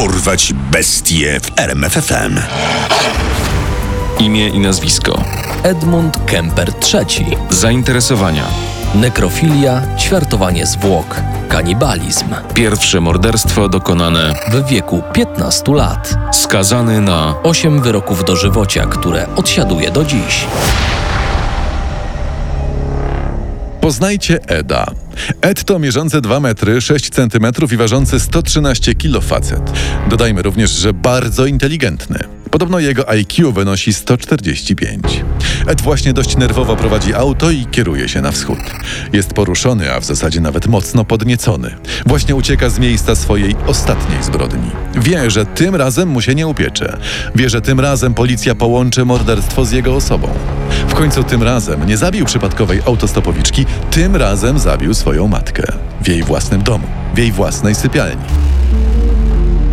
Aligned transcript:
Dorwać 0.00 0.52
bestie 0.52 1.40
w 1.40 1.58
RMFFM. 1.58 2.40
Imię 4.18 4.48
i 4.48 4.58
nazwisko. 4.58 5.24
Edmund 5.62 6.18
Kemper 6.26 6.72
III. 6.94 7.36
Zainteresowania. 7.50 8.44
Nekrofilia, 8.94 9.82
ćwiartowanie 9.98 10.66
zwłok, 10.66 11.20
kanibalizm. 11.48 12.26
Pierwsze 12.54 13.00
morderstwo 13.00 13.68
dokonane. 13.68 14.34
W 14.52 14.68
wieku 14.68 15.02
15 15.12 15.74
lat. 15.74 16.14
Skazany 16.32 17.00
na. 17.00 17.34
Osiem 17.42 17.82
wyroków 17.82 18.24
dożywocia, 18.24 18.86
które 18.86 19.26
odsiaduje 19.36 19.90
do 19.90 20.04
dziś. 20.04 20.46
Poznajcie 23.90 24.38
Eda. 24.46 24.86
Ed 25.40 25.64
to 25.64 25.78
mierzący 25.78 26.20
2 26.20 26.40
metry 26.40 26.80
6 26.80 27.10
centymetrów 27.10 27.72
i 27.72 27.76
ważący 27.76 28.20
113 28.20 28.94
kg 28.94 29.20
facet. 29.20 29.72
Dodajmy 30.10 30.42
również, 30.42 30.70
że 30.70 30.92
bardzo 30.92 31.46
inteligentny. 31.46 32.39
Podobno 32.50 32.78
jego 32.78 33.08
IQ 33.08 33.52
wynosi 33.52 33.92
145. 33.92 35.24
Ed 35.66 35.80
właśnie 35.80 36.12
dość 36.12 36.36
nerwowo 36.36 36.76
prowadzi 36.76 37.14
auto 37.14 37.50
i 37.50 37.66
kieruje 37.66 38.08
się 38.08 38.20
na 38.20 38.32
wschód. 38.32 38.58
Jest 39.12 39.32
poruszony, 39.32 39.92
a 39.92 40.00
w 40.00 40.04
zasadzie 40.04 40.40
nawet 40.40 40.66
mocno 40.66 41.04
podniecony. 41.04 41.74
Właśnie 42.06 42.34
ucieka 42.34 42.70
z 42.70 42.78
miejsca 42.78 43.16
swojej 43.16 43.56
ostatniej 43.66 44.22
zbrodni. 44.22 44.70
Wie, 44.94 45.30
że 45.30 45.46
tym 45.46 45.76
razem 45.76 46.08
mu 46.08 46.20
się 46.20 46.34
nie 46.34 46.46
upiecze. 46.46 46.96
Wie, 47.34 47.50
że 47.50 47.60
tym 47.60 47.80
razem 47.80 48.14
policja 48.14 48.54
połączy 48.54 49.04
morderstwo 49.04 49.64
z 49.64 49.72
jego 49.72 49.94
osobą. 49.94 50.28
W 50.88 50.94
końcu 50.94 51.24
tym 51.24 51.42
razem 51.42 51.86
nie 51.86 51.96
zabił 51.96 52.24
przypadkowej 52.24 52.80
autostopowiczki, 52.86 53.66
tym 53.90 54.16
razem 54.16 54.58
zabił 54.58 54.94
swoją 54.94 55.28
matkę. 55.28 55.72
W 56.02 56.08
jej 56.08 56.22
własnym 56.22 56.62
domu, 56.62 56.86
w 57.14 57.18
jej 57.18 57.32
własnej 57.32 57.74
sypialni. 57.74 58.49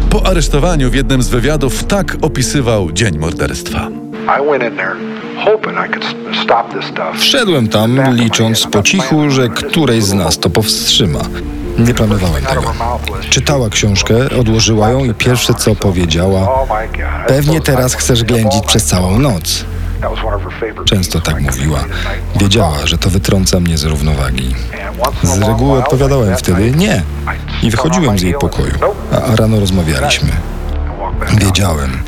Po 0.09 0.25
aresztowaniu 0.25 0.89
w 0.91 0.95
jednym 0.95 1.23
z 1.23 1.29
wywiadów 1.29 1.83
tak 1.83 2.15
opisywał 2.21 2.91
dzień 2.91 3.17
morderstwa. 3.17 3.87
Wszedłem 7.17 7.67
tam, 7.67 8.15
licząc 8.15 8.67
po 8.67 8.83
cichu, 8.83 9.29
że 9.29 9.49
któreś 9.49 10.03
z 10.03 10.13
nas 10.13 10.39
to 10.39 10.49
powstrzyma. 10.49 11.19
Nie 11.79 11.93
planowałem 11.93 12.45
tego. 12.45 12.73
Czytała 13.29 13.69
książkę, 13.69 14.15
odłożyła 14.39 14.89
ją 14.89 15.05
i 15.05 15.13
pierwsze 15.13 15.53
co 15.53 15.75
powiedziała: 15.75 16.41
Oh 16.41 16.75
Pewnie 17.27 17.61
teraz 17.61 17.95
chcesz 17.95 18.23
ględzić 18.23 18.65
przez 18.67 18.85
całą 18.85 19.19
noc. 19.19 19.65
Często 20.85 21.21
tak 21.21 21.41
mówiła. 21.41 21.79
Wiedziała, 22.39 22.77
że 22.85 22.97
to 22.97 23.09
wytrąca 23.09 23.59
mnie 23.59 23.77
z 23.77 23.83
równowagi. 23.83 24.55
Z 25.23 25.37
reguły 25.37 25.79
odpowiadałem 25.79 26.37
wtedy 26.37 26.71
nie 26.71 27.03
i 27.63 27.71
wychodziłem 27.71 28.19
z 28.19 28.21
jej 28.21 28.33
pokoju, 28.33 28.73
a, 29.11 29.35
rano 29.35 29.59
rozmawialiśmy. 29.59 30.29
Wiedziałem, 31.39 32.03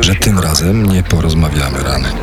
że 0.00 0.14
tym 0.14 0.38
razem 0.38 0.86
nie 0.86 1.02
porozmawiamy 1.02 1.78
talk. 1.78 2.14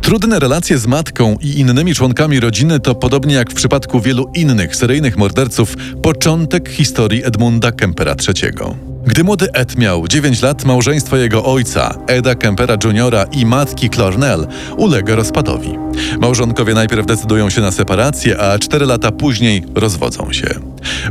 Trudne 0.00 0.38
relacje 0.38 0.78
z 0.78 0.86
matką 0.86 1.36
i 1.40 1.58
innymi 1.58 1.94
członkami 1.94 2.40
rodziny 2.40 2.80
to 2.80 2.94
podobnie 2.94 3.34
jak 3.34 3.50
w 3.50 3.54
przypadku 3.54 4.00
wielu 4.00 4.30
innych 4.34 4.76
seryjnych 4.76 5.16
morderców 5.16 5.74
początek 6.02 6.68
historii 6.68 7.24
Edmunda 7.24 7.72
Kempera 7.72 8.14
III. 8.28 8.87
Gdy 9.08 9.24
młody 9.24 9.52
Ed 9.52 9.78
miał 9.78 10.08
9 10.08 10.42
lat, 10.42 10.64
małżeństwo 10.64 11.16
jego 11.16 11.44
ojca, 11.44 11.94
Eda 12.06 12.34
Kempera 12.34 12.76
Jr. 12.84 13.28
i 13.32 13.46
matki 13.46 13.90
Clarnell 13.90 14.46
ulega 14.76 15.14
rozpadowi. 15.14 15.78
Małżonkowie 16.20 16.74
najpierw 16.74 17.06
decydują 17.06 17.50
się 17.50 17.60
na 17.60 17.70
separację, 17.70 18.40
a 18.40 18.58
4 18.58 18.86
lata 18.86 19.12
później 19.12 19.64
rozwodzą 19.74 20.32
się. 20.32 20.48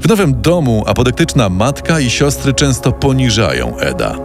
W 0.02 0.10
nowym 0.10 0.42
domu 0.42 0.84
apodyktyczna 0.88 1.50
matka 1.50 2.00
i 2.00 2.10
siostry 2.10 2.54
często 2.54 2.92
poniżają 2.92 3.78
Eda. 3.78 4.16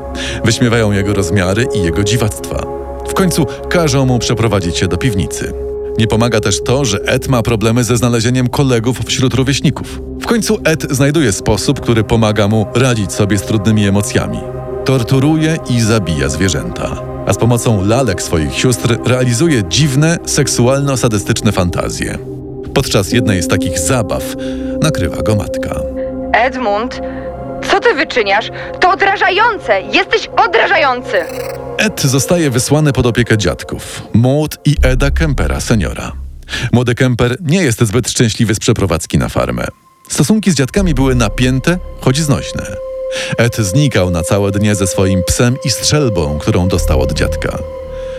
Wyśmiewają 0.44 0.92
jego 0.92 1.14
rozmiary 1.14 1.66
i 1.74 1.82
jego 1.82 2.04
dziwactwa. 2.04 2.66
W 3.08 3.14
końcu 3.14 3.46
każą 3.70 4.06
mu 4.06 4.18
przeprowadzić 4.18 4.78
się 4.78 4.88
do 4.88 4.96
piwnicy. 4.96 5.71
Nie 5.98 6.06
pomaga 6.06 6.40
też 6.40 6.62
to, 6.62 6.84
że 6.84 6.98
Ed 7.04 7.28
ma 7.28 7.42
problemy 7.42 7.84
ze 7.84 7.96
znalezieniem 7.96 8.48
kolegów 8.48 8.98
wśród 9.06 9.34
rówieśników. 9.34 10.00
W 10.20 10.26
końcu 10.26 10.58
Ed 10.64 10.82
znajduje 10.90 11.32
sposób, 11.32 11.80
który 11.80 12.04
pomaga 12.04 12.48
mu 12.48 12.66
radzić 12.74 13.12
sobie 13.12 13.38
z 13.38 13.42
trudnymi 13.42 13.86
emocjami. 13.86 14.38
Torturuje 14.84 15.56
i 15.70 15.80
zabija 15.80 16.28
zwierzęta. 16.28 17.02
A 17.26 17.32
z 17.32 17.38
pomocą 17.38 17.86
lalek 17.86 18.22
swoich 18.22 18.54
sióstr 18.54 18.98
realizuje 19.04 19.62
dziwne, 19.68 20.18
seksualno-sadystyczne 20.26 21.52
fantazje. 21.52 22.18
Podczas 22.74 23.12
jednej 23.12 23.42
z 23.42 23.48
takich 23.48 23.78
zabaw 23.78 24.22
nakrywa 24.82 25.22
go 25.22 25.36
matka. 25.36 25.80
Edmund, 26.32 27.00
co 27.70 27.80
ty 27.80 27.94
wyczyniasz? 27.94 28.50
To 28.80 28.90
odrażające! 28.90 29.80
Jesteś 29.80 30.30
odrażający! 30.48 31.16
Ed 31.82 32.00
zostaje 32.00 32.50
wysłany 32.50 32.92
pod 32.92 33.06
opiekę 33.06 33.38
dziadków, 33.38 34.02
Maud 34.14 34.58
i 34.64 34.76
Eda 34.82 35.10
Kempera 35.10 35.60
seniora. 35.60 36.12
Młody 36.72 36.94
Kemper 36.94 37.36
nie 37.40 37.62
jest 37.62 37.80
zbyt 37.80 38.10
szczęśliwy 38.10 38.54
z 38.54 38.58
przeprowadzki 38.58 39.18
na 39.18 39.28
farmę. 39.28 39.66
Stosunki 40.08 40.50
z 40.50 40.54
dziadkami 40.54 40.94
były 40.94 41.14
napięte, 41.14 41.78
choć 42.00 42.18
znośne. 42.18 42.76
Ed 43.38 43.56
znikał 43.56 44.10
na 44.10 44.22
całe 44.22 44.50
dnie 44.50 44.74
ze 44.74 44.86
swoim 44.86 45.22
psem 45.26 45.56
i 45.64 45.70
strzelbą, 45.70 46.38
którą 46.38 46.68
dostał 46.68 47.00
od 47.00 47.12
dziadka. 47.12 47.58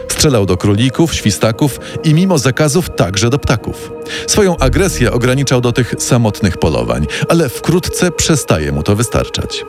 Strzelał 0.07 0.45
do 0.45 0.57
królików, 0.57 1.13
świstaków 1.13 1.79
i 2.03 2.13
mimo 2.13 2.37
zakazów 2.37 2.89
także 2.95 3.29
do 3.29 3.39
ptaków. 3.39 3.91
Swoją 4.27 4.57
agresję 4.57 5.11
ograniczał 5.11 5.61
do 5.61 5.71
tych 5.71 5.95
samotnych 5.97 6.57
polowań, 6.57 7.07
ale 7.29 7.49
wkrótce 7.49 8.11
przestaje 8.11 8.71
mu 8.71 8.83
to 8.83 8.95
wystarczać. 8.95 9.65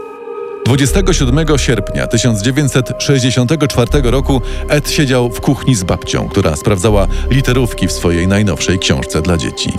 27 0.64 1.58
sierpnia 1.58 2.06
1964 2.06 4.10
roku 4.10 4.42
Ed 4.68 4.90
siedział 4.90 5.30
w 5.30 5.40
kuchni 5.40 5.74
z 5.74 5.84
babcią, 5.84 6.28
która 6.28 6.56
sprawdzała 6.56 7.06
literówki 7.30 7.88
w 7.88 7.92
swojej 7.92 8.28
najnowszej 8.28 8.78
książce 8.78 9.22
dla 9.22 9.36
dzieci. 9.36 9.72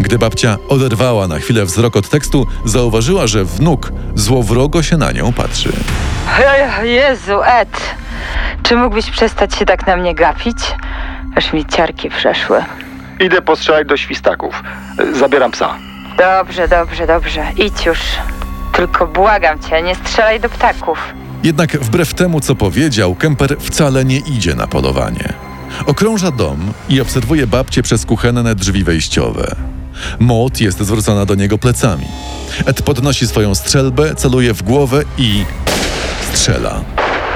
Gdy 0.00 0.18
babcia 0.18 0.56
oderwała 0.68 1.28
na 1.28 1.38
chwilę 1.38 1.64
wzrok 1.64 1.96
od 1.96 2.08
tekstu, 2.08 2.46
zauważyła, 2.64 3.26
że 3.26 3.44
wnuk 3.44 3.92
złowrogo 4.14 4.82
się 4.82 4.96
na 4.96 5.12
nią 5.12 5.32
patrzy. 5.32 5.72
Jezu, 6.82 7.42
Ed! 7.42 7.80
Czy 8.62 8.76
mógłbyś 8.76 9.10
przestać 9.10 9.54
się 9.54 9.66
tak 9.66 9.86
na 9.86 9.96
mnie 9.96 10.14
gapić? 10.14 10.58
Aż 11.36 11.52
mi 11.52 11.66
ciarki 11.66 12.10
przeszły. 12.10 12.64
Idę 13.20 13.42
postrzelać 13.42 13.88
do 13.88 13.96
świstaków. 13.96 14.62
Zabieram 15.12 15.50
psa. 15.50 15.74
Dobrze, 16.18 16.68
dobrze, 16.68 17.06
dobrze. 17.06 17.46
Idź 17.56 17.86
już. 17.86 17.98
Tylko 18.72 19.06
błagam 19.06 19.58
cię, 19.62 19.82
nie 19.82 19.94
strzelaj 19.94 20.40
do 20.40 20.48
ptaków. 20.48 20.98
Jednak 21.42 21.72
wbrew 21.72 22.14
temu, 22.14 22.40
co 22.40 22.54
powiedział, 22.54 23.14
Kemper 23.14 23.56
wcale 23.60 24.04
nie 24.04 24.18
idzie 24.18 24.54
na 24.54 24.66
polowanie. 24.66 25.32
Okrąża 25.86 26.30
dom 26.30 26.72
i 26.88 27.00
obserwuje 27.00 27.46
babcię 27.46 27.82
przez 27.82 28.06
kuchenne 28.06 28.54
drzwi 28.54 28.84
wejściowe. 28.84 29.56
Maud 30.18 30.60
jest 30.60 30.78
zwrócona 30.78 31.26
do 31.26 31.34
niego 31.34 31.58
plecami. 31.58 32.06
Ed 32.66 32.82
podnosi 32.82 33.26
swoją 33.26 33.54
strzelbę, 33.54 34.14
celuje 34.14 34.54
w 34.54 34.62
głowę 34.62 35.02
i 35.18 35.44
strzela. 36.32 36.80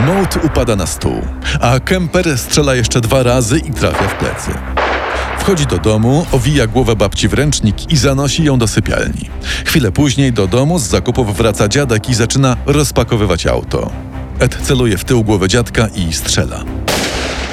Maud 0.01 0.45
upada 0.45 0.77
na 0.77 0.87
stół, 0.87 1.23
a 1.61 1.81
Kemper 1.81 2.39
strzela 2.39 2.75
jeszcze 2.75 3.01
dwa 3.01 3.23
razy 3.23 3.59
i 3.59 3.73
trafia 3.73 4.09
w 4.09 4.15
plecy. 4.15 4.51
Wchodzi 5.39 5.67
do 5.67 5.79
domu, 5.79 6.27
owija 6.33 6.67
głowę 6.67 6.97
babci 6.97 7.29
w 7.29 7.35
ręcznik 7.35 7.93
i 7.93 7.97
zanosi 7.97 8.45
ją 8.45 8.59
do 8.59 8.69
sypialni. 8.69 9.31
Chwilę 9.65 9.93
później 9.93 10.33
do 10.33 10.47
domu 10.47 10.79
z 10.79 10.83
zakupów 10.83 11.37
wraca 11.37 11.69
dziadek 11.69 12.09
i 12.09 12.15
zaczyna 12.15 12.57
rozpakowywać 12.67 13.47
auto. 13.47 13.91
Ed 14.39 14.59
celuje 14.63 14.99
w 14.99 15.05
tył 15.05 15.25
głowy 15.25 15.49
dziadka 15.49 15.89
i 15.95 16.13
strzela. 16.13 16.65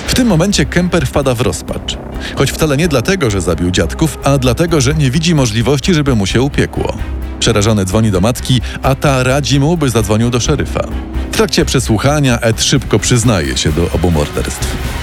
W 0.07 0.15
tym 0.15 0.27
momencie 0.27 0.65
Kemper 0.65 1.07
wpada 1.07 1.35
w 1.35 1.41
rozpacz. 1.41 1.97
Choć 2.35 2.51
wcale 2.51 2.77
nie 2.77 2.87
dlatego, 2.87 3.29
że 3.29 3.41
zabił 3.41 3.71
dziadków, 3.71 4.17
a 4.23 4.37
dlatego, 4.37 4.81
że 4.81 4.93
nie 4.93 5.11
widzi 5.11 5.35
możliwości, 5.35 5.93
żeby 5.93 6.15
mu 6.15 6.25
się 6.25 6.41
upiekło. 6.41 6.97
Przerażony 7.39 7.85
dzwoni 7.85 8.11
do 8.11 8.21
matki, 8.21 8.61
a 8.83 8.95
ta 8.95 9.23
radzi 9.23 9.59
mu, 9.59 9.77
by 9.77 9.89
zadzwonił 9.89 10.29
do 10.29 10.39
szeryfa. 10.39 10.87
W 11.31 11.35
trakcie 11.35 11.65
przesłuchania 11.65 12.39
Ed 12.39 12.63
szybko 12.63 12.99
przyznaje 12.99 13.57
się 13.57 13.71
do 13.71 13.89
obu 13.91 14.11
morderstw. 14.11 14.98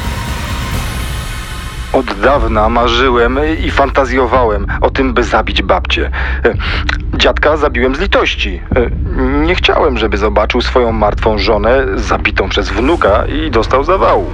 Od 1.97 2.21
dawna 2.21 2.69
marzyłem 2.69 3.39
i 3.65 3.71
fantazjowałem 3.71 4.67
o 4.81 4.91
tym, 4.91 5.15
by 5.15 5.25
zabić 5.25 5.63
babcię. 5.63 6.11
Dziadka 7.15 7.57
zabiłem 7.57 7.97
z 7.97 8.01
litości. 8.01 8.61
Nie 9.47 9.55
chciałem, 9.55 9.99
żeby 9.99 10.17
zobaczył 10.17 10.61
swoją 10.61 10.93
martwą 10.93 11.39
żonę 11.39 11.87
zabitą 11.97 12.49
przez 12.49 12.69
wnuka 12.69 13.27
i 13.27 13.51
dostał 13.51 13.85
zawału. 13.85 14.25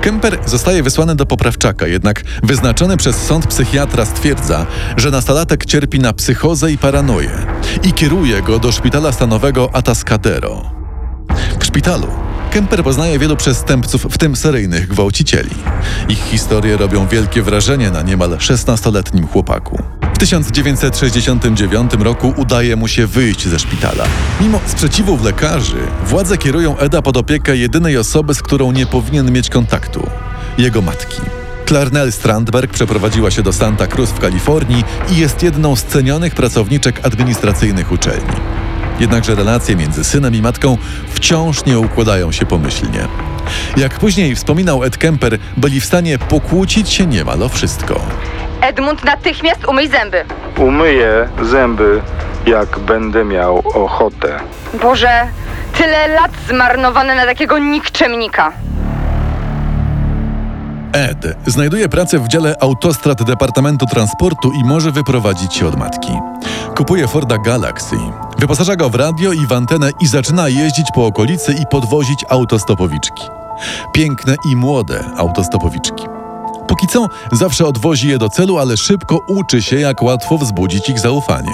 Kemper 0.00 0.38
zostaje 0.46 0.82
wysłany 0.82 1.14
do 1.14 1.26
poprawczaka, 1.26 1.86
jednak 1.86 2.22
wyznaczony 2.42 2.96
przez 2.96 3.26
sąd 3.26 3.46
psychiatra 3.46 4.04
stwierdza, 4.04 4.66
że 4.96 5.10
nastolatek 5.10 5.64
cierpi 5.64 6.00
na 6.00 6.12
psychozę 6.12 6.72
i 6.72 6.78
paranoję 6.78 7.30
i 7.82 7.92
kieruje 7.92 8.42
go 8.42 8.58
do 8.58 8.72
szpitala 8.72 9.12
stanowego 9.12 9.70
Atascadero. 9.72 10.70
W 11.60 11.64
szpitalu 11.64 12.29
Kemper 12.50 12.82
poznaje 12.82 13.18
wielu 13.18 13.36
przestępców, 13.36 14.06
w 14.10 14.18
tym 14.18 14.36
seryjnych 14.36 14.88
gwałcicieli. 14.88 15.50
Ich 16.08 16.24
historie 16.24 16.76
robią 16.76 17.06
wielkie 17.06 17.42
wrażenie 17.42 17.90
na 17.90 18.02
niemal 18.02 18.30
16-letnim 18.30 19.28
chłopaku. 19.28 19.82
W 20.14 20.18
W 20.20 20.22
1969 20.22 21.92
roku 21.98 22.34
udaje 22.36 22.76
mu 22.76 22.88
się 22.88 23.06
wyjść 23.06 23.48
ze 23.48 23.58
szpitala. 23.58 24.04
Mimo 24.40 24.60
sprzeciwów 24.66 25.24
lekarzy, 25.24 25.76
władze 26.04 26.38
kierują 26.38 26.78
Eda 26.78 27.02
pod 27.02 27.16
opiekę 27.16 27.56
jedynej 27.56 27.96
osoby, 27.96 28.34
z 28.34 28.42
którą 28.42 28.72
nie 28.72 28.86
powinien 28.86 29.32
mieć 29.32 29.50
kontaktu 29.50 30.06
jego 30.58 30.82
matki. 30.82 31.20
Clarnell 31.66 32.12
Strandberg 32.12 32.72
przeprowadziła 32.72 33.30
się 33.30 33.42
do 33.42 33.52
Santa 33.52 33.86
Cruz 33.86 34.10
w 34.10 34.18
Kalifornii 34.18 34.84
i 35.10 35.16
jest 35.16 35.42
jedną 35.42 35.76
z 35.76 35.84
cenionych 35.84 36.34
pracowniczek 36.34 37.06
administracyjnych 37.06 37.92
uczelni. 37.92 38.59
Jednakże 39.00 39.34
relacje 39.34 39.76
między 39.76 40.04
synem 40.04 40.34
i 40.34 40.42
matką 40.42 40.76
wciąż 41.08 41.64
nie 41.64 41.78
układają 41.78 42.32
się 42.32 42.46
pomyślnie. 42.46 43.00
Jak 43.76 43.98
później 43.98 44.36
wspominał 44.36 44.84
Ed 44.84 44.98
Kemper, 44.98 45.38
byli 45.56 45.80
w 45.80 45.84
stanie 45.84 46.18
pokłócić 46.18 46.90
się 46.90 47.06
niemal 47.06 47.42
o 47.42 47.48
wszystko. 47.48 48.00
Edmund, 48.60 49.04
natychmiast 49.04 49.68
umyj 49.68 49.88
zęby. 49.88 50.24
Umyję 50.58 51.28
zęby, 51.42 52.00
jak 52.46 52.78
będę 52.78 53.24
miał 53.24 53.58
ochotę. 53.58 54.40
Boże, 54.82 55.26
tyle 55.78 56.08
lat 56.08 56.30
zmarnowane 56.48 57.14
na 57.14 57.26
takiego 57.26 57.58
nikczemnika. 57.58 58.52
Ed 60.92 61.36
znajduje 61.46 61.88
pracę 61.88 62.18
w 62.18 62.28
dziale 62.28 62.54
autostrad 62.60 63.22
Departamentu 63.22 63.86
Transportu 63.86 64.52
i 64.52 64.64
może 64.64 64.92
wyprowadzić 64.92 65.54
się 65.54 65.66
od 65.66 65.76
matki. 65.76 66.12
Kupuje 66.76 67.08
Forda 67.08 67.38
Galaxy, 67.38 67.96
wyposaża 68.40 68.76
go 68.76 68.90
w 68.90 68.94
radio 68.94 69.32
i 69.32 69.46
w 69.46 69.52
antenę 69.52 69.90
i 70.00 70.06
zaczyna 70.06 70.48
jeździć 70.48 70.86
po 70.94 71.06
okolicy 71.06 71.52
i 71.52 71.66
podwozić 71.70 72.24
autostopowiczki. 72.28 73.22
Piękne 73.92 74.36
i 74.52 74.56
młode 74.56 75.04
autostopowiczki. 75.16 76.04
Póki 76.68 76.86
co 76.86 77.08
zawsze 77.32 77.66
odwozi 77.66 78.08
je 78.08 78.18
do 78.18 78.28
celu, 78.28 78.58
ale 78.58 78.76
szybko 78.76 79.18
uczy 79.28 79.62
się, 79.62 79.76
jak 79.80 80.02
łatwo 80.02 80.38
wzbudzić 80.38 80.88
ich 80.88 80.98
zaufanie. 80.98 81.52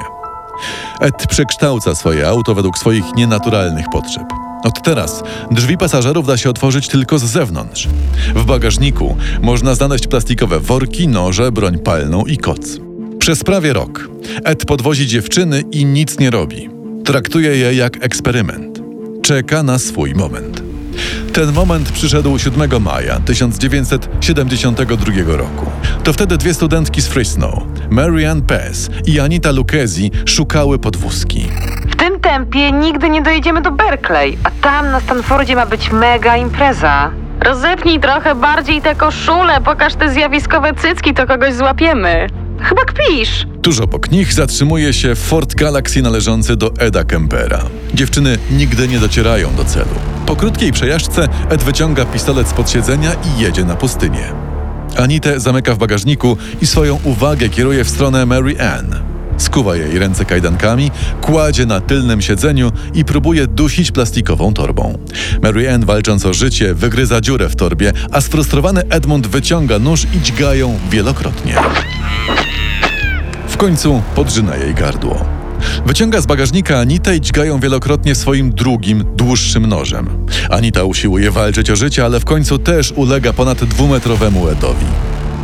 Ed 1.01 1.27
przekształca 1.29 1.95
swoje 1.95 2.29
auto 2.29 2.55
według 2.55 2.79
swoich 2.79 3.05
nienaturalnych 3.17 3.87
potrzeb. 3.93 4.25
Od 4.65 4.83
teraz 4.83 5.23
drzwi 5.51 5.79
pasażerów 5.79 6.27
da 6.27 6.37
się 6.37 6.51
otworzyć 6.51 6.89
tylko 6.89 7.19
z 7.19 7.25
zewnątrz. 7.25 7.89
W 8.35 8.45
bagażniku 8.45 9.17
można 9.43 9.75
znaleźć 9.75 10.07
plastikowe 10.07 10.61
worki, 10.61 11.09
noże, 11.09 11.53
broń 11.53 11.79
palną 11.79 12.25
i 12.25 12.39
koc. 12.39 12.79
Przez 13.19 13.45
prawie 13.45 13.73
rok 13.73 14.09
Ed 14.45 14.65
podwozi 14.65 15.07
dziewczyny 15.07 15.63
i 15.73 15.85
nic 15.85 16.19
nie 16.19 16.31
robi. 16.31 16.76
Traktuje 17.07 17.57
je 17.57 17.75
jak 17.75 18.05
eksperyment. 18.05 18.81
Czeka 19.23 19.63
na 19.63 19.79
swój 19.79 20.15
moment. 20.15 20.63
Ten 21.33 21.53
moment 21.53 21.93
przyszedł 21.93 22.39
7 22.39 22.83
maja 22.83 23.21
1972 23.21 25.37
roku. 25.37 25.67
To 26.05 26.13
wtedy 26.13 26.37
dwie 26.37 26.55
studentki 26.55 27.03
z 27.03 27.09
Fresno, 27.09 27.67
Marianne 27.91 28.43
Pez 28.43 28.91
i 29.07 29.21
Anita 29.21 29.53
Lucchesi, 29.53 30.11
szukały 30.25 30.79
podwózki. 30.79 31.49
W 31.91 31.97
tym 31.97 32.21
tempie 32.21 32.73
nigdy 32.73 33.11
nie 33.11 33.23
dojedziemy 33.23 33.63
do 33.63 33.71
Berkeley, 33.71 34.39
a 34.45 34.51
tam 34.51 34.91
na 34.91 35.01
Stanfordzie 35.01 35.57
ma 35.57 35.67
być 35.67 35.93
mega 35.93 36.37
impreza. 36.37 37.11
Rozepnij 37.41 38.01
trochę 38.01 38.35
bardziej 38.35 38.83
te 38.83 38.95
koszule, 38.95 39.61
pokaż 39.61 39.95
te 39.95 40.11
zjawiskowe 40.11 40.75
cycki, 40.75 41.15
to 41.15 41.27
kogoś 41.27 41.55
złapiemy. 41.55 42.27
Chyba 42.61 42.85
kpisz. 42.85 43.47
Tuż 43.67 43.81
obok 43.81 44.11
nich 44.11 44.33
zatrzymuje 44.33 44.93
się 44.93 45.15
Ford 45.15 45.55
Galaxy 45.55 46.03
należący 46.03 46.57
do 46.57 46.75
Eda 46.79 47.05
Kempera. 47.05 47.65
Dziewczyny 47.95 48.39
nigdy 48.51 48.89
nie 48.89 48.99
docierają 48.99 49.55
do 49.55 49.65
celu. 49.65 49.95
Po 50.27 50.37
krótkiej 50.37 50.73
przejażdżce 50.73 51.29
Ed 51.49 51.63
wyciąga 51.63 52.05
pistolet 52.05 52.49
spod 52.49 52.71
siedzenia 52.71 53.13
i 53.13 53.41
jedzie 53.41 53.65
na 53.65 53.77
pustynię. 53.77 54.33
Anitę 54.97 55.41
zamyka 55.41 55.75
w 55.75 55.79
bagażniku 55.79 56.37
i 56.61 56.67
swoją 56.67 56.99
uwagę 57.05 57.49
kieruje 57.49 57.85
w 57.85 57.91
stronę 57.91 58.27
Mary 58.27 58.61
Ann. 58.61 58.95
Skuwa 59.39 59.77
jej 59.77 59.99
ręce 59.99 60.25
kajdankami, 60.25 60.91
kładzie 61.21 61.67
na 61.67 61.81
tylnym 61.81 62.23
siedzeniu 62.23 62.73
i 62.95 63.05
próbuje 63.05 63.47
dusić 63.47 63.91
plastikową 63.91 64.55
torbą. 64.55 64.99
Mary 65.43 65.71
Ann, 65.71 65.85
walcząc 65.85 66.27
o 66.27 66.35
życie, 66.35 66.75
wygryza 66.75 67.21
dziurę 67.21 67.49
w 67.49 67.57
torbie, 67.57 67.93
a 68.13 68.21
sfrustrowany 68.21 68.83
Edmund 68.89 69.27
wyciąga 69.27 69.79
nóż 69.79 70.07
i 70.15 70.21
dźga 70.21 70.55
ją 70.55 70.79
wielokrotnie. 70.91 71.55
W 73.57 73.59
końcu 73.59 74.03
podrzyna 74.15 74.57
jej 74.57 74.75
gardło. 74.75 75.25
Wyciąga 75.87 76.21
z 76.21 76.27
bagażnika 76.27 76.79
Anitę 76.79 77.17
i 77.17 77.21
dźgają 77.21 77.61
wielokrotnie 77.61 78.15
swoim 78.15 78.53
drugim, 78.53 79.05
dłuższym 79.15 79.67
nożem. 79.67 80.27
Anita 80.51 80.85
usiłuje 80.85 81.31
walczyć 81.31 81.71
o 81.71 81.77
życie, 81.77 82.05
ale 82.05 82.21
w 82.21 82.25
końcu 82.25 82.59
też 82.59 82.93
ulega 82.97 83.33
ponad 83.33 83.65
dwumetrowemu 83.65 84.49
Edowi. 84.49 84.87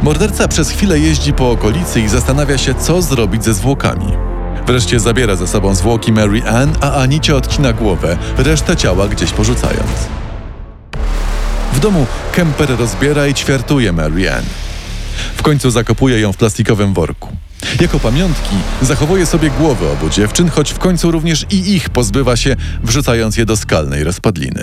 Morderca 0.03 0.49
przez 0.49 0.71
chwilę 0.71 0.99
jeździ 0.99 1.33
po 1.33 1.51
okolicy 1.51 2.01
i 2.01 2.09
zastanawia 2.09 2.59
się, 2.59 2.75
co 2.75 3.03
zrobić 3.03 3.45
ze 3.45 3.55
zwłokami. 3.55 4.13
Wreszcie 4.67 5.01
zabiera 5.01 5.37
ze 5.37 5.47
sobą 5.47 5.75
zwłoki 5.75 6.13
Mary 6.13 6.43
Ann, 6.43 6.71
a 6.81 6.93
Anicie 6.93 7.37
odcina 7.37 7.73
głowę, 7.73 8.19
resztę 8.39 8.77
ciała 8.77 9.09
gdzieś 9.09 9.31
porzucając. 9.31 10.09
W 11.73 11.81
domu 11.81 12.07
Kemper 12.33 12.79
rozbiera 12.79 13.27
i 13.27 13.35
ćwiartuje 13.35 13.93
Mary 13.93 14.33
Ann. 14.33 14.45
W 15.37 15.43
końcu 15.43 15.71
zakopuje 15.71 16.21
ją 16.21 16.33
w 16.33 16.37
plastikowym 16.37 16.95
worku. 16.95 17.29
Jako 17.81 18.01
pamiątki 18.01 18.57
zachowuje 18.83 19.27
sobie 19.27 19.51
głowy 19.51 19.89
obu 19.89 20.11
dziewczyn, 20.11 20.49
choć 20.49 20.73
w 20.73 20.79
końcu 20.79 21.11
również 21.11 21.47
i 21.51 21.75
ich 21.75 21.91
pozbywa 21.91 22.37
się, 22.37 22.57
wrzucając 22.83 23.37
je 23.37 23.47
do 23.47 23.57
skalnej 23.57 24.05
rozpadliny. 24.05 24.63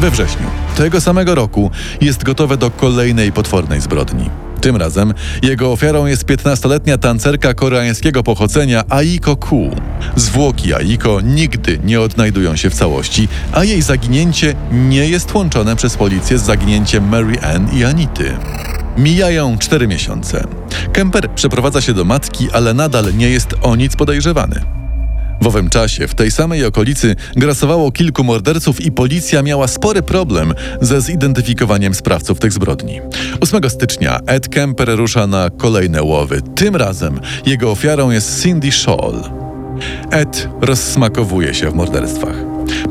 We 0.00 0.10
wrześniu 0.10 0.46
tego 0.76 1.00
samego 1.00 1.34
roku 1.34 1.70
jest 2.00 2.24
gotowe 2.24 2.56
do 2.56 2.70
kolejnej 2.70 3.32
potwornej 3.32 3.80
zbrodni. 3.80 4.30
Tym 4.60 4.76
razem 4.76 5.14
jego 5.42 5.72
ofiarą 5.72 6.06
jest 6.06 6.24
15-letnia 6.24 6.98
tancerka 6.98 7.54
koreańskiego 7.54 8.22
pochodzenia 8.22 8.84
Aiko 8.88 9.36
Ku. 9.36 9.70
Zwłoki 10.16 10.74
Aiko 10.74 11.20
nigdy 11.20 11.78
nie 11.84 12.00
odnajdują 12.00 12.56
się 12.56 12.70
w 12.70 12.74
całości, 12.74 13.28
a 13.52 13.64
jej 13.64 13.82
zaginięcie 13.82 14.54
nie 14.72 15.08
jest 15.08 15.34
łączone 15.34 15.76
przez 15.76 15.96
policję 15.96 16.38
z 16.38 16.42
zaginięciem 16.42 17.08
Mary 17.08 17.40
Ann 17.40 17.68
i 17.78 17.84
Anity. 17.84 18.36
Mijają 18.98 19.58
cztery 19.58 19.88
miesiące. 19.88 20.44
Kemper 20.92 21.30
przeprowadza 21.30 21.80
się 21.80 21.94
do 21.94 22.04
matki, 22.04 22.48
ale 22.52 22.74
nadal 22.74 23.16
nie 23.16 23.30
jest 23.30 23.54
o 23.62 23.76
nic 23.76 23.96
podejrzewany. 23.96 24.60
W 25.40 25.46
owym 25.46 25.70
czasie 25.70 26.08
w 26.08 26.14
tej 26.14 26.30
samej 26.30 26.64
okolicy 26.64 27.16
grasowało 27.36 27.92
kilku 27.92 28.24
morderców 28.24 28.80
i 28.80 28.92
policja 28.92 29.42
miała 29.42 29.68
spory 29.68 30.02
problem 30.02 30.54
ze 30.80 31.00
zidentyfikowaniem 31.00 31.94
sprawców 31.94 32.38
tych 32.38 32.52
zbrodni. 32.52 33.00
8 33.40 33.70
stycznia 33.70 34.20
Ed 34.26 34.48
Kemper 34.48 34.88
rusza 34.96 35.26
na 35.26 35.50
kolejne 35.50 36.02
łowy. 36.02 36.42
Tym 36.54 36.76
razem 36.76 37.20
jego 37.46 37.70
ofiarą 37.70 38.10
jest 38.10 38.42
Cindy 38.42 38.72
Scholl. 38.72 39.22
Ed 40.10 40.48
rozsmakowuje 40.60 41.54
się 41.54 41.70
w 41.70 41.74
morderstwach. 41.74 42.36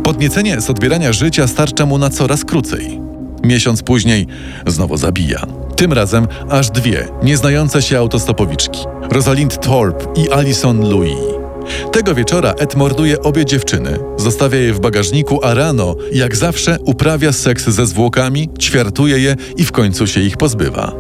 Podniecenie 0.03 0.62
z 0.62 0.69
odbierania 0.69 1.13
życia 1.13 1.48
starcza 1.48 1.86
mu 1.86 1.98
na 1.98 2.10
coraz 2.10 2.45
krócej. 2.45 3.12
Miesiąc 3.43 3.83
później 3.83 4.27
znowu 4.67 4.97
zabija. 4.97 5.45
Tym 5.75 5.93
razem 5.93 6.27
aż 6.50 6.69
dwie 6.69 7.07
nieznające 7.23 7.81
się 7.81 7.97
autostopowiczki. 7.97 8.79
Rosalind 9.12 9.62
Thorpe 9.62 10.21
i 10.21 10.31
Alison 10.31 10.89
Louis. 10.89 11.17
Tego 11.91 12.15
wieczora 12.15 12.51
Ed 12.51 12.75
morduje 12.75 13.21
obie 13.21 13.45
dziewczyny, 13.45 14.00
zostawia 14.17 14.59
je 14.59 14.73
w 14.73 14.79
bagażniku, 14.79 15.39
a 15.43 15.53
rano, 15.53 15.95
jak 16.13 16.35
zawsze, 16.35 16.77
uprawia 16.85 17.31
seks 17.31 17.69
ze 17.69 17.85
zwłokami, 17.85 18.50
ćwiartuje 18.59 19.19
je 19.19 19.35
i 19.57 19.65
w 19.65 19.71
końcu 19.71 20.07
się 20.07 20.21
ich 20.21 20.38
pozbywa. 20.38 20.91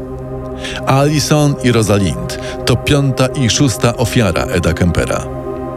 Alison 0.85 1.55
i 1.63 1.71
Rosalind 1.71 2.39
to 2.65 2.75
piąta 2.75 3.27
i 3.27 3.49
szósta 3.49 3.97
ofiara 3.97 4.43
Eda 4.43 4.73
Kempera, 4.73 5.25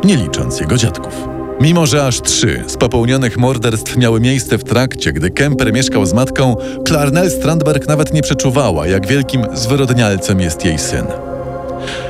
nie 0.05 0.17
licząc 0.17 0.61
jego 0.61 0.77
dziadków. 0.77 1.36
Mimo, 1.61 1.87
że 1.87 2.07
aż 2.07 2.21
trzy 2.21 2.65
z 2.67 2.77
popełnionych 2.77 3.37
morderstw 3.37 3.97
miały 3.97 4.21
miejsce 4.21 4.59
w 4.59 4.65
trakcie, 4.65 5.13
gdy 5.13 5.31
Kemper 5.31 5.73
mieszkał 5.73 6.07
z 6.07 6.13
matką, 6.13 6.57
Clarnell 6.89 7.31
Strandberg 7.31 7.89
nawet 7.89 8.13
nie 8.13 8.23
przeczuwała, 8.23 8.87
jak 8.87 9.07
wielkim 9.07 9.47
zwyrodnialcem 9.55 10.41
jest 10.41 10.65
jej 10.65 10.79
syn. 10.79 11.07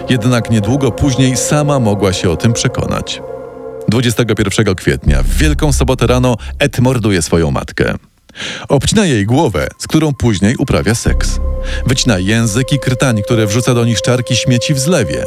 Jednak 0.09 0.50
niedługo 0.50 0.93
później 0.93 1.37
sama 1.37 1.79
mogła 1.79 2.12
się 2.12 2.31
o 2.31 2.37
tym 2.37 2.53
przekonać. 2.53 3.23
21 3.88 4.75
kwietnia, 4.75 5.23
w 5.23 5.29
Wielką 5.29 5.73
Sobotę 5.73 6.07
rano, 6.07 6.37
Ed 6.59 6.81
morduje 6.81 7.23
swoją 7.23 7.50
matkę. 7.50 7.95
Obcina 8.69 9.07
jej 9.07 9.26
głowę, 9.26 9.69
z 9.79 9.87
którą 9.87 10.15
później 10.15 10.57
uprawia 10.57 10.95
seks. 10.95 11.41
Wycina 11.87 12.19
język 12.19 12.73
i 12.73 12.79
krtań, 12.79 13.23
które 13.23 13.47
wrzuca 13.47 13.75
do 13.75 13.85
niszczarki 13.85 14.37
śmieci 14.37 14.75
w 14.75 14.79
zlewie. 14.79 15.25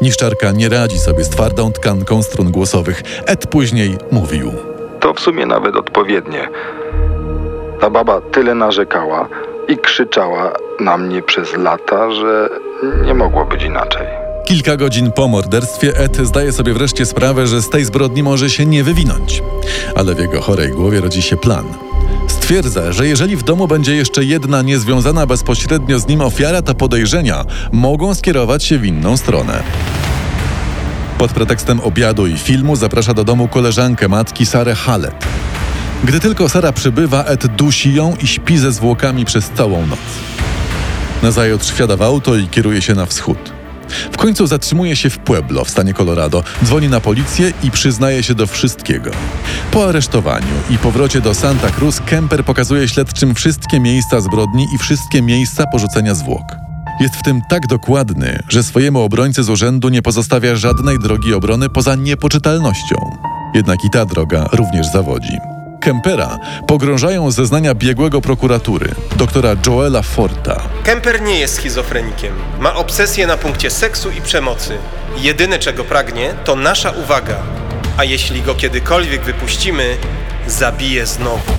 Niszczarka 0.00 0.52
nie 0.52 0.68
radzi 0.68 0.98
sobie 0.98 1.24
z 1.24 1.28
twardą 1.28 1.72
tkanką 1.72 2.22
strun 2.22 2.50
głosowych. 2.50 3.02
Ed 3.26 3.46
później 3.46 3.96
mówił. 4.10 4.52
To 5.00 5.14
w 5.14 5.20
sumie 5.20 5.46
nawet 5.46 5.76
odpowiednie. 5.76 6.48
Ta 7.80 7.90
baba 7.90 8.20
tyle 8.20 8.54
narzekała 8.54 9.28
i 9.68 9.78
krzyczała 9.78 10.52
na 10.80 10.98
mnie 10.98 11.22
przez 11.22 11.56
lata, 11.56 12.10
że 12.10 12.48
nie 13.04 13.14
mogło 13.14 13.44
być 13.44 13.62
inaczej. 13.62 14.06
Kilka 14.44 14.76
godzin 14.76 15.12
po 15.12 15.28
morderstwie 15.28 15.96
Ed 15.96 16.16
zdaje 16.16 16.52
sobie 16.52 16.72
wreszcie 16.74 17.06
sprawę, 17.06 17.46
że 17.46 17.62
z 17.62 17.70
tej 17.70 17.84
zbrodni 17.84 18.22
może 18.22 18.50
się 18.50 18.66
nie 18.66 18.84
wywinąć. 18.84 19.42
Ale 19.94 20.14
w 20.14 20.18
jego 20.18 20.40
chorej 20.40 20.70
głowie 20.70 21.00
rodzi 21.00 21.22
się 21.22 21.36
plan. 21.36 21.64
Stwierdza, 22.42 22.92
że 22.92 23.08
jeżeli 23.08 23.36
w 23.36 23.42
domu 23.42 23.68
będzie 23.68 23.96
jeszcze 23.96 24.24
jedna 24.24 24.62
niezwiązana 24.62 25.26
bezpośrednio 25.26 25.98
z 25.98 26.06
nim 26.06 26.20
ofiara, 26.20 26.62
to 26.62 26.74
podejrzenia 26.74 27.44
mogą 27.72 28.14
skierować 28.14 28.64
się 28.64 28.78
w 28.78 28.84
inną 28.84 29.16
stronę. 29.16 29.62
Pod 31.18 31.32
pretekstem 31.32 31.80
obiadu 31.80 32.26
i 32.26 32.38
filmu 32.38 32.76
zaprasza 32.76 33.14
do 33.14 33.24
domu 33.24 33.48
koleżankę 33.48 34.08
matki 34.08 34.46
Sarę 34.46 34.74
Hallet. 34.74 35.26
Gdy 36.04 36.20
tylko 36.20 36.48
Sara 36.48 36.72
przybywa, 36.72 37.24
Ed 37.24 37.46
dusi 37.46 37.94
ją 37.94 38.16
i 38.22 38.26
śpi 38.26 38.58
ze 38.58 38.72
zwłokami 38.72 39.24
przez 39.24 39.50
całą 39.50 39.86
noc. 39.86 39.98
Nazajutrz 41.22 41.70
wsiada 41.70 41.96
w 41.96 42.02
auto 42.02 42.36
i 42.36 42.48
kieruje 42.48 42.82
się 42.82 42.94
na 42.94 43.06
wschód. 43.06 43.51
W 44.12 44.16
końcu 44.16 44.46
zatrzymuje 44.46 44.96
się 44.96 45.10
w 45.10 45.18
Pueblo 45.18 45.64
w 45.64 45.70
stanie 45.70 45.94
Colorado, 45.94 46.44
dzwoni 46.64 46.88
na 46.88 47.00
policję 47.00 47.52
i 47.62 47.70
przyznaje 47.70 48.22
się 48.22 48.34
do 48.34 48.46
wszystkiego. 48.46 49.10
Po 49.70 49.88
aresztowaniu 49.88 50.54
i 50.70 50.78
powrocie 50.78 51.20
do 51.20 51.34
Santa 51.34 51.70
Cruz 51.70 52.00
Kemper 52.00 52.44
pokazuje 52.44 52.88
śledczym 52.88 53.34
wszystkie 53.34 53.80
miejsca 53.80 54.20
zbrodni 54.20 54.66
i 54.74 54.78
wszystkie 54.78 55.22
miejsca 55.22 55.66
porzucenia 55.66 56.14
zwłok. 56.14 56.44
Jest 57.00 57.16
w 57.16 57.22
tym 57.22 57.42
tak 57.48 57.66
dokładny, 57.66 58.38
że 58.48 58.62
swojemu 58.62 59.00
obrońcy 59.00 59.42
z 59.42 59.48
urzędu 59.48 59.88
nie 59.88 60.02
pozostawia 60.02 60.56
żadnej 60.56 60.98
drogi 60.98 61.34
obrony 61.34 61.68
poza 61.68 61.94
niepoczytalnością. 61.94 62.96
Jednak 63.54 63.84
i 63.84 63.90
ta 63.90 64.06
droga 64.06 64.48
również 64.52 64.86
zawodzi. 64.92 65.51
Kempera 65.82 66.38
pogrążają 66.66 67.30
zeznania 67.30 67.74
biegłego 67.74 68.20
prokuratury, 68.20 68.94
doktora 69.16 69.56
Joela 69.66 70.02
Forta. 70.02 70.62
Kemper 70.84 71.22
nie 71.22 71.40
jest 71.40 71.54
schizofrenikiem. 71.54 72.34
Ma 72.60 72.74
obsesję 72.74 73.26
na 73.26 73.36
punkcie 73.36 73.70
seksu 73.70 74.10
i 74.10 74.20
przemocy. 74.20 74.78
Jedyne 75.16 75.58
czego 75.58 75.84
pragnie 75.84 76.34
to 76.44 76.56
nasza 76.56 76.90
uwaga. 76.90 77.36
A 77.96 78.04
jeśli 78.04 78.42
go 78.42 78.54
kiedykolwiek 78.54 79.24
wypuścimy, 79.24 79.96
zabije 80.46 81.06
znowu. 81.06 81.52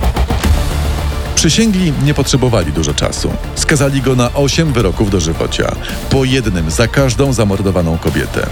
Przysięgli 1.35 1.93
nie 2.03 2.13
potrzebowali 2.13 2.71
dużo 2.71 2.93
czasu. 2.93 3.33
Skazali 3.55 4.01
go 4.01 4.15
na 4.15 4.33
8 4.33 4.73
wyroków 4.73 5.09
dożywocia, 5.09 5.75
po 6.09 6.25
jednym 6.25 6.71
za 6.71 6.87
każdą 6.87 7.33
zamordowaną 7.33 7.97
kobietę. 7.97 8.47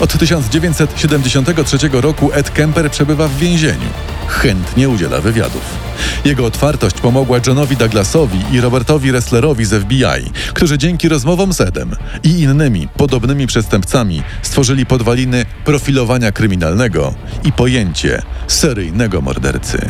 Od 0.00 0.18
1973 0.18 1.78
roku 1.92 2.30
Ed 2.32 2.50
Kemper 2.50 2.90
przebywa 2.90 3.28
w 3.28 3.36
więzieniu. 3.36 3.90
Chętnie 4.28 4.88
udziela 4.88 5.20
wywiadów. 5.20 5.86
Jego 6.24 6.46
otwartość 6.46 7.00
pomogła 7.00 7.40
Johnowi 7.46 7.76
Douglasowi 7.76 8.38
i 8.52 8.60
Robertowi 8.60 9.12
Resslerowi 9.12 9.64
z 9.64 9.82
FBI, 9.82 10.30
którzy 10.54 10.78
dzięki 10.78 11.08
rozmowom 11.08 11.52
z 11.52 11.60
Edem 11.60 11.96
i 12.22 12.40
innymi 12.40 12.88
podobnymi 12.88 13.46
przestępcami 13.46 14.22
stworzyli 14.42 14.86
podwaliny 14.86 15.46
profilowania 15.64 16.32
kryminalnego 16.32 17.14
i 17.44 17.52
pojęcie 17.52 18.22
seryjnego 18.46 19.20
mordercy. 19.20 19.88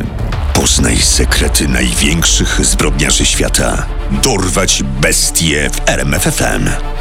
Poznaj 0.54 0.96
sekrety 0.96 1.68
największych 1.68 2.66
zbrodniarzy 2.66 3.26
świata. 3.26 3.86
Dorwać 4.22 4.82
bestie 5.00 5.70
w 5.70 5.88
RMFFM. 5.88 6.95